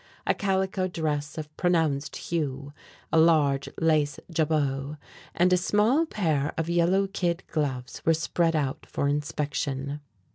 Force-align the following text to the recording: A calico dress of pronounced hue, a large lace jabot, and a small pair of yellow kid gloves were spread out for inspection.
A 0.25 0.33
calico 0.33 0.87
dress 0.87 1.37
of 1.37 1.55
pronounced 1.57 2.15
hue, 2.15 2.73
a 3.13 3.19
large 3.19 3.69
lace 3.79 4.19
jabot, 4.31 4.95
and 5.35 5.53
a 5.53 5.57
small 5.57 6.07
pair 6.07 6.55
of 6.57 6.71
yellow 6.71 7.05
kid 7.05 7.43
gloves 7.51 8.01
were 8.03 8.15
spread 8.15 8.55
out 8.55 8.87
for 8.87 9.07
inspection. 9.07 9.99